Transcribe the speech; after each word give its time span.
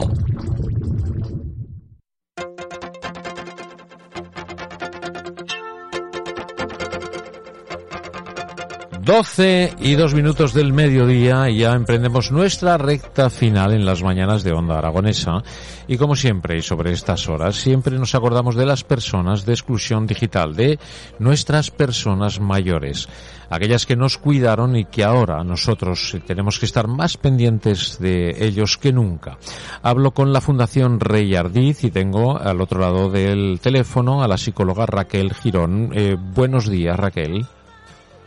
12 9.10 9.74
y 9.80 9.96
dos 9.96 10.14
minutos 10.14 10.54
del 10.54 10.72
mediodía 10.72 11.50
y 11.50 11.58
ya 11.58 11.72
emprendemos 11.72 12.32
nuestra 12.32 12.78
recta 12.78 13.32
final 13.32 13.74
en 13.74 13.84
las 13.84 14.04
mañanas 14.04 14.44
de 14.44 14.52
Onda 14.52 14.78
Aragonesa. 14.78 15.42
Y 15.88 15.98
como 15.98 16.16
siempre, 16.16 16.60
y 16.60 16.62
sobre 16.62 16.92
estas 16.92 17.28
horas, 17.28 17.56
siempre 17.56 17.98
nos 17.98 18.14
acordamos 18.14 18.54
de 18.56 18.68
las 18.68 18.84
personas 18.84 19.48
de 19.48 19.54
exclusión 19.54 20.06
digital, 20.06 20.56
de 20.56 20.78
nuestras 21.18 21.72
personas 21.72 22.40
mayores, 22.40 23.10
aquellas 23.50 23.88
que 23.88 23.96
nos 23.96 24.20
cuidaron 24.20 24.76
y 24.76 24.86
que 24.86 25.04
ahora 25.04 25.44
nosotros 25.44 26.16
tenemos 26.28 26.60
que 26.60 26.68
estar 26.68 26.88
más 26.88 27.18
pendientes 27.18 27.98
de 27.98 28.36
ellos 28.46 28.78
que 28.78 28.94
nunca. 28.94 29.40
Hablo 29.82 30.12
con 30.12 30.32
la 30.32 30.40
Fundación 30.40 31.00
Rey 31.00 31.34
Ardiz 31.34 31.84
y 31.84 31.90
tengo 31.90 32.38
al 32.38 32.62
otro 32.62 32.80
lado 32.80 33.10
del 33.10 33.60
teléfono 33.60 34.22
a 34.22 34.28
la 34.28 34.38
psicóloga 34.38 34.86
Raquel 34.86 35.34
Girón. 35.34 35.90
Eh, 35.96 36.16
buenos 36.16 36.70
días, 36.70 36.96
Raquel. 36.96 37.48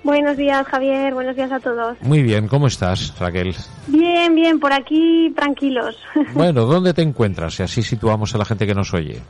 Buenos 0.05 0.37
días, 0.37 0.67
Javier. 0.67 1.15
Buenos 1.15 1.37
días 1.37 1.53
a 1.53 1.61
todos. 1.61 1.97
Muy 2.03 2.23
bien, 2.23 2.49
¿cómo 2.49 2.67
estás, 2.67 3.17
Raquel? 3.19 3.55
Bien, 3.87 4.35
bien, 4.35 4.59
por 4.59 4.73
aquí 4.73 5.33
tranquilos. 5.37 5.97
Bueno, 6.35 6.67
¿dónde 6.67 6.93
te 6.95 7.03
encuentras? 7.03 7.61
Y 7.61 7.63
así 7.63 7.83
situamos 7.83 8.35
a 8.35 8.39
la 8.39 8.45
gente 8.45 8.67
que 8.67 8.75
nos 8.75 8.93
oye. 8.95 9.21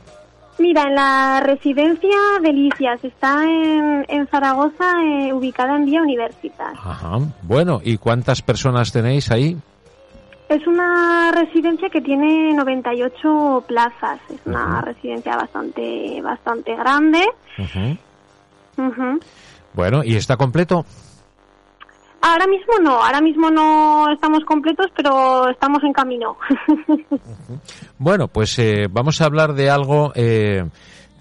Mira, 0.57 0.83
en 0.83 0.95
la 0.95 1.41
residencia 1.43 2.15
Delicias, 2.41 3.03
está 3.03 3.43
en, 3.43 4.05
en 4.07 4.27
Zaragoza, 4.27 5.01
eh, 5.03 5.33
ubicada 5.33 5.75
en 5.75 5.85
Vía 5.85 6.01
Universitas. 6.01 6.73
Ajá. 6.75 7.19
Bueno, 7.41 7.81
¿y 7.83 7.97
cuántas 7.97 8.41
personas 8.41 8.91
tenéis 8.91 9.31
ahí? 9.31 9.57
Es 10.49 10.67
una 10.67 11.31
residencia 11.31 11.89
que 11.89 12.01
tiene 12.01 12.53
98 12.53 13.65
plazas. 13.67 14.19
Es 14.29 14.39
una 14.45 14.81
residencia 14.81 15.35
bastante, 15.35 16.21
bastante 16.21 16.75
grande. 16.75 17.27
Ujú. 17.57 19.19
Bueno, 19.73 20.03
¿y 20.03 20.15
está 20.15 20.37
completo? 20.37 20.85
Ahora 22.21 22.47
mismo 22.47 22.73
no, 22.81 23.03
ahora 23.03 23.19
mismo 23.19 23.49
no 23.49 24.09
estamos 24.13 24.45
completos, 24.45 24.87
pero 24.95 25.49
estamos 25.49 25.83
en 25.83 25.93
camino. 25.93 26.37
Bueno, 27.97 28.27
pues 28.27 28.59
eh, 28.59 28.87
vamos 28.89 29.21
a 29.21 29.25
hablar 29.25 29.53
de 29.53 29.69
algo 29.69 30.11
eh, 30.15 30.65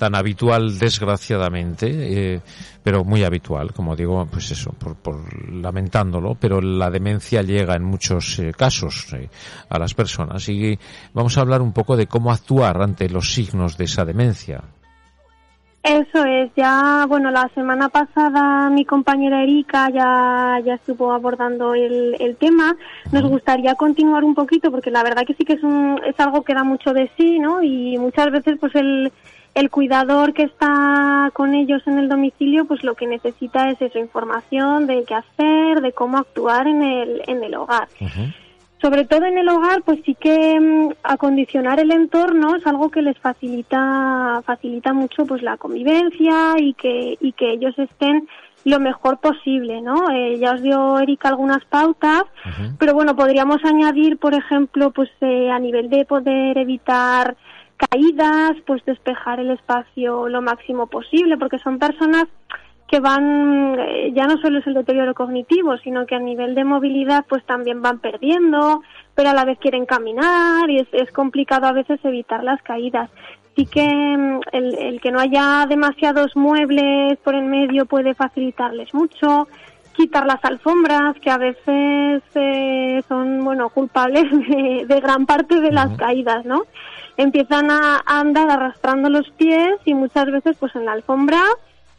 tan 0.02 0.16
habitual, 0.16 0.80
desgraciadamente, 0.80 2.34
eh, 2.34 2.40
pero 2.82 3.04
muy 3.04 3.22
habitual, 3.22 3.72
como 3.72 3.94
digo, 3.94 4.26
pues 4.26 4.50
eso, 4.50 4.72
por, 4.72 4.96
por 4.96 5.48
lamentándolo, 5.48 6.34
pero 6.34 6.60
la 6.60 6.90
demencia 6.90 7.40
llega 7.42 7.76
en 7.76 7.84
muchos 7.84 8.36
eh, 8.40 8.52
casos 8.52 9.12
eh, 9.12 9.28
a 9.68 9.78
las 9.78 9.94
personas 9.94 10.48
y 10.48 10.76
vamos 11.14 11.38
a 11.38 11.42
hablar 11.42 11.62
un 11.62 11.72
poco 11.72 11.96
de 11.96 12.08
cómo 12.08 12.32
actuar 12.32 12.82
ante 12.82 13.08
los 13.08 13.32
signos 13.32 13.76
de 13.76 13.84
esa 13.84 14.04
demencia. 14.04 14.64
Eso 15.82 16.24
es, 16.24 16.52
ya, 16.56 17.06
bueno, 17.08 17.32
la 17.32 17.48
semana 17.56 17.88
pasada 17.88 18.70
mi 18.70 18.84
compañera 18.84 19.42
Erika 19.42 19.90
ya, 19.90 20.60
ya 20.64 20.74
estuvo 20.74 21.12
abordando 21.12 21.74
el, 21.74 22.16
el 22.20 22.36
tema. 22.36 22.76
Nos 23.10 23.24
gustaría 23.24 23.74
continuar 23.74 24.22
un 24.22 24.36
poquito 24.36 24.70
porque 24.70 24.92
la 24.92 25.02
verdad 25.02 25.24
que 25.26 25.34
sí 25.34 25.44
que 25.44 25.54
es, 25.54 25.62
un, 25.64 26.00
es 26.06 26.18
algo 26.20 26.42
que 26.42 26.54
da 26.54 26.62
mucho 26.62 26.92
de 26.92 27.10
sí, 27.16 27.40
¿no? 27.40 27.64
Y 27.64 27.98
muchas 27.98 28.30
veces 28.30 28.58
pues 28.60 28.72
el, 28.76 29.10
el 29.56 29.70
cuidador 29.70 30.34
que 30.34 30.44
está 30.44 31.30
con 31.32 31.52
ellos 31.52 31.82
en 31.86 31.98
el 31.98 32.08
domicilio 32.08 32.64
pues 32.64 32.84
lo 32.84 32.94
que 32.94 33.08
necesita 33.08 33.68
es 33.68 33.82
esa 33.82 33.98
información 33.98 34.86
de 34.86 35.02
qué 35.02 35.14
hacer, 35.14 35.80
de 35.80 35.92
cómo 35.92 36.18
actuar 36.18 36.68
en 36.68 36.82
el, 36.84 37.22
en 37.26 37.42
el 37.42 37.56
hogar. 37.56 37.88
Sobre 38.82 39.04
todo 39.04 39.24
en 39.26 39.38
el 39.38 39.48
hogar, 39.48 39.82
pues 39.82 40.00
sí 40.04 40.16
que 40.16 40.58
mm, 40.60 40.94
acondicionar 41.04 41.78
el 41.78 41.92
entorno 41.92 42.56
es 42.56 42.66
algo 42.66 42.90
que 42.90 43.00
les 43.00 43.16
facilita 43.18 44.42
facilita 44.44 44.92
mucho 44.92 45.24
pues 45.24 45.40
la 45.40 45.56
convivencia 45.56 46.54
y 46.58 46.74
que 46.74 47.16
y 47.20 47.32
que 47.32 47.52
ellos 47.52 47.78
estén 47.78 48.28
lo 48.64 48.80
mejor 48.80 49.18
posible, 49.18 49.80
¿no? 49.80 50.10
Eh, 50.10 50.38
ya 50.38 50.52
os 50.54 50.62
dio 50.62 50.98
Erika 50.98 51.28
algunas 51.28 51.64
pautas, 51.64 52.24
pero 52.78 52.94
bueno, 52.94 53.16
podríamos 53.16 53.64
añadir, 53.64 54.18
por 54.18 54.34
ejemplo, 54.34 54.90
pues 54.90 55.10
eh, 55.20 55.50
a 55.50 55.58
nivel 55.58 55.88
de 55.88 56.04
poder 56.04 56.58
evitar 56.58 57.36
caídas, 57.76 58.52
pues 58.66 58.84
despejar 58.84 59.40
el 59.40 59.50
espacio 59.50 60.28
lo 60.28 60.42
máximo 60.42 60.86
posible, 60.86 61.36
porque 61.36 61.58
son 61.58 61.78
personas 61.78 62.26
que 62.92 63.00
van, 63.00 63.74
eh, 63.78 64.12
ya 64.14 64.26
no 64.26 64.36
solo 64.42 64.58
es 64.58 64.66
el 64.66 64.74
deterioro 64.74 65.14
cognitivo, 65.14 65.78
sino 65.78 66.04
que 66.04 66.14
a 66.14 66.18
nivel 66.18 66.54
de 66.54 66.62
movilidad 66.62 67.24
pues 67.26 67.42
también 67.46 67.80
van 67.80 68.00
perdiendo, 68.00 68.82
pero 69.14 69.30
a 69.30 69.32
la 69.32 69.46
vez 69.46 69.58
quieren 69.58 69.86
caminar 69.86 70.68
y 70.68 70.76
es, 70.76 70.88
es 70.92 71.10
complicado 71.10 71.66
a 71.66 71.72
veces 71.72 71.98
evitar 72.04 72.44
las 72.44 72.60
caídas. 72.60 73.08
Sí 73.56 73.64
que 73.64 73.88
mm, 73.88 74.40
el, 74.52 74.74
el 74.74 75.00
que 75.00 75.10
no 75.10 75.20
haya 75.20 75.64
demasiados 75.66 76.36
muebles 76.36 77.16
por 77.24 77.34
en 77.34 77.48
medio 77.48 77.86
puede 77.86 78.14
facilitarles 78.14 78.92
mucho, 78.92 79.48
quitar 79.94 80.26
las 80.26 80.44
alfombras 80.44 81.18
que 81.18 81.30
a 81.30 81.38
veces 81.38 82.22
eh, 82.34 83.02
son 83.08 83.42
bueno 83.42 83.70
culpables 83.70 84.30
de, 84.48 84.84
de 84.86 85.00
gran 85.00 85.24
parte 85.24 85.62
de 85.62 85.72
las 85.72 85.96
caídas, 85.96 86.44
¿no? 86.44 86.64
Empiezan 87.16 87.70
a, 87.70 88.02
a 88.04 88.20
andar 88.20 88.50
arrastrando 88.50 89.08
los 89.08 89.30
pies 89.30 89.76
y 89.86 89.94
muchas 89.94 90.26
veces 90.26 90.58
pues 90.60 90.76
en 90.76 90.84
la 90.84 90.92
alfombra 90.92 91.40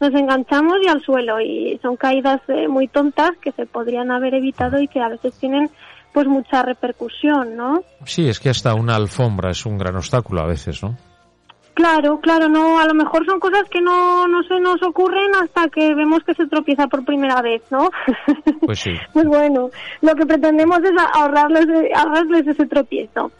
nos 0.00 0.14
enganchamos 0.14 0.76
y 0.84 0.88
al 0.88 1.02
suelo 1.02 1.40
y 1.40 1.78
son 1.82 1.96
caídas 1.96 2.40
eh, 2.48 2.68
muy 2.68 2.88
tontas 2.88 3.32
que 3.40 3.52
se 3.52 3.66
podrían 3.66 4.10
haber 4.10 4.34
evitado 4.34 4.80
y 4.80 4.88
que 4.88 5.00
a 5.00 5.08
veces 5.08 5.38
tienen 5.38 5.70
pues 6.12 6.26
mucha 6.26 6.62
repercusión, 6.62 7.56
¿no? 7.56 7.82
Sí, 8.04 8.28
es 8.28 8.38
que 8.38 8.48
hasta 8.48 8.74
una 8.74 8.94
alfombra 8.94 9.50
es 9.50 9.66
un 9.66 9.76
gran 9.76 9.96
obstáculo 9.96 10.42
a 10.42 10.46
veces, 10.46 10.82
¿no? 10.82 10.96
Claro, 11.84 12.18
claro, 12.18 12.48
no, 12.48 12.78
a 12.80 12.86
lo 12.86 12.94
mejor 12.94 13.26
son 13.26 13.38
cosas 13.38 13.68
que 13.68 13.82
no, 13.82 14.26
no 14.26 14.42
se 14.44 14.58
nos 14.58 14.82
ocurren 14.82 15.34
hasta 15.34 15.68
que 15.68 15.94
vemos 15.94 16.24
que 16.24 16.32
se 16.32 16.46
tropieza 16.46 16.86
por 16.86 17.04
primera 17.04 17.42
vez, 17.42 17.62
¿no? 17.70 17.90
Pues 18.64 18.78
sí. 18.78 18.92
Pues 19.12 19.26
bueno, 19.26 19.68
lo 20.00 20.14
que 20.14 20.24
pretendemos 20.24 20.78
es 20.78 20.92
ahorrarles, 21.12 21.66
ahorrarles 21.94 22.46
ese 22.46 22.64
tropiezo. 22.66 23.30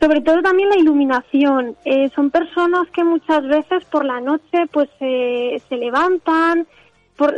Sobre 0.00 0.20
todo 0.20 0.40
también 0.42 0.68
la 0.68 0.78
iluminación. 0.78 1.74
Eh, 1.84 2.08
son 2.14 2.30
personas 2.30 2.88
que 2.94 3.02
muchas 3.02 3.42
veces 3.48 3.84
por 3.86 4.04
la 4.04 4.20
noche 4.20 4.68
pues 4.70 4.88
eh, 5.00 5.60
se 5.68 5.76
levantan, 5.76 6.68
por, 7.16 7.34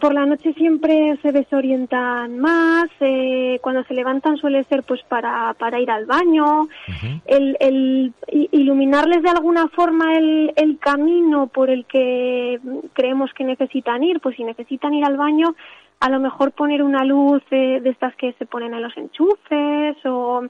por 0.00 0.14
la 0.14 0.24
noche 0.24 0.52
siempre 0.54 1.18
se 1.20 1.32
desorientan 1.32 2.38
más, 2.38 2.86
eh, 3.00 3.58
cuando 3.60 3.82
se 3.84 3.94
levantan 3.94 4.36
suele 4.36 4.62
ser 4.64 4.82
pues 4.84 5.02
para, 5.08 5.54
para 5.58 5.80
ir 5.80 5.90
al 5.90 6.06
baño, 6.06 6.68
el, 7.26 7.56
el 7.60 8.12
i- 8.32 8.48
iluminarles 8.52 9.22
de 9.22 9.30
alguna 9.30 9.68
forma 9.68 10.14
el, 10.16 10.52
el 10.56 10.78
camino 10.78 11.48
por 11.48 11.70
el 11.70 11.84
que 11.86 12.60
creemos 12.92 13.32
que 13.34 13.44
necesitan 13.44 14.02
ir, 14.04 14.20
pues 14.20 14.36
si 14.36 14.44
necesitan 14.44 14.94
ir 14.94 15.04
al 15.04 15.16
baño, 15.16 15.54
a 15.98 16.10
lo 16.10 16.20
mejor 16.20 16.52
poner 16.52 16.82
una 16.82 17.04
luz 17.04 17.42
de 17.50 17.80
estas 17.84 18.14
que 18.16 18.32
se 18.34 18.46
ponen 18.46 18.74
en 18.74 18.82
los 18.82 18.96
enchufes 18.96 19.96
o 20.04 20.42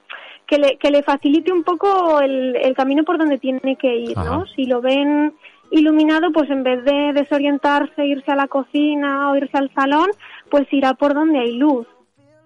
que 0.46 0.58
le, 0.58 0.76
que 0.76 0.90
le 0.90 1.02
facilite 1.02 1.52
un 1.52 1.62
poco 1.62 2.20
el, 2.20 2.56
el 2.56 2.74
camino 2.74 3.04
por 3.04 3.16
donde 3.16 3.38
tiene 3.38 3.76
que 3.76 3.96
ir, 3.96 4.18
Ajá. 4.18 4.28
¿no? 4.38 4.46
Si 4.46 4.64
lo 4.66 4.80
ven 4.80 5.34
iluminado, 5.70 6.30
pues 6.32 6.50
en 6.50 6.62
vez 6.62 6.84
de 6.84 7.12
desorientarse, 7.14 8.06
irse 8.06 8.32
a 8.32 8.36
la 8.36 8.48
cocina 8.48 9.30
o 9.30 9.36
irse 9.36 9.56
al 9.56 9.72
salón, 9.74 10.08
pues 10.50 10.66
irá 10.72 10.94
por 10.94 11.14
donde 11.14 11.40
hay 11.40 11.56
luz. 11.56 11.86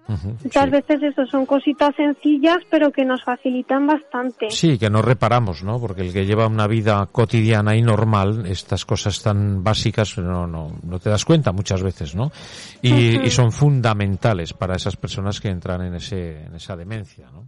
Muchas 0.07 0.65
sí. 0.65 0.69
veces 0.69 1.03
eso 1.03 1.25
son 1.25 1.45
cositas 1.45 1.95
sencillas, 1.95 2.57
pero 2.69 2.91
que 2.91 3.05
nos 3.05 3.23
facilitan 3.23 3.87
bastante. 3.87 4.49
Sí, 4.49 4.77
que 4.77 4.89
no 4.89 5.01
reparamos, 5.01 5.63
¿no? 5.63 5.79
Porque 5.79 6.01
el 6.01 6.11
que 6.11 6.25
lleva 6.25 6.47
una 6.47 6.67
vida 6.67 7.07
cotidiana 7.11 7.75
y 7.75 7.81
normal, 7.81 8.45
estas 8.45 8.85
cosas 8.85 9.21
tan 9.21 9.63
básicas 9.63 10.17
no, 10.17 10.47
no, 10.47 10.71
no 10.83 10.99
te 10.99 11.09
das 11.09 11.23
cuenta 11.23 11.51
muchas 11.51 11.81
veces, 11.81 12.15
¿no? 12.15 12.31
Y, 12.81 13.25
y 13.25 13.29
son 13.29 13.51
fundamentales 13.51 14.53
para 14.53 14.75
esas 14.75 14.97
personas 14.97 15.39
que 15.39 15.49
entran 15.49 15.81
en, 15.81 15.95
ese, 15.95 16.43
en 16.43 16.55
esa 16.55 16.75
demencia, 16.75 17.29
¿no? 17.31 17.47